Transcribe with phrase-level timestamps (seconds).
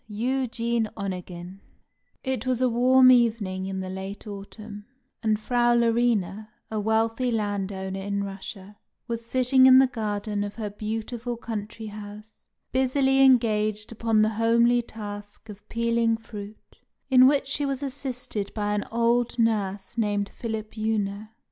[0.07, 1.61] EUGENE ONEGIN
[2.23, 4.87] It was a warm evening in the late autumn,
[5.21, 8.77] and Frau Larina, a wealthy landowner in Russia,
[9.07, 14.81] was sitting in the garden of her beautiful country house, busily engaged upon the homely
[14.81, 16.79] task of peeling fruit,
[17.11, 21.29] in which she was assisted by an old nurse named Philipjewna.